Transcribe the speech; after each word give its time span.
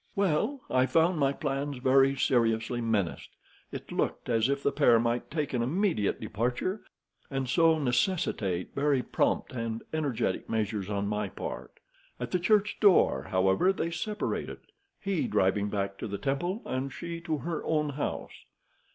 "Well, 0.15 0.61
I 0.67 0.87
found 0.87 1.19
my 1.19 1.31
plans 1.31 1.77
very 1.77 2.15
seriously 2.15 2.81
menaced. 2.81 3.29
It 3.71 3.91
looked 3.91 4.29
as 4.29 4.49
if 4.49 4.63
the 4.63 4.71
pair 4.71 4.99
might 4.99 5.29
take 5.29 5.53
an 5.53 5.61
immediate 5.61 6.19
departure, 6.19 6.81
and 7.29 7.47
so 7.47 7.77
necessitate 7.77 8.73
very 8.73 9.03
prompt 9.03 9.53
and 9.53 9.83
energetic 9.93 10.49
measures 10.49 10.89
on 10.89 11.05
my 11.05 11.29
part. 11.29 11.79
At 12.19 12.31
the 12.31 12.39
church 12.39 12.77
door, 12.79 13.27
however, 13.29 13.71
they 13.71 13.91
separated, 13.91 14.61
he 14.99 15.27
driving 15.27 15.69
back 15.69 15.99
to 15.99 16.07
the 16.07 16.17
Temple, 16.17 16.63
and 16.65 16.91
she 16.91 17.21
to 17.21 17.37
her 17.37 17.63
own 17.63 17.89
house. 17.89 18.45